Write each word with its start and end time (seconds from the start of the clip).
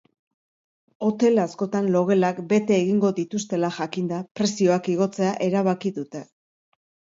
Hotel 1.07 1.41
askotan 1.43 1.89
logelak 1.97 2.39
bete 2.55 2.79
egingo 2.85 3.13
dituztela 3.21 3.71
jakinda, 3.77 4.25
prezioak 4.41 4.91
igotzea 4.97 5.37
erabaki 5.51 5.95
dute. 6.03 6.27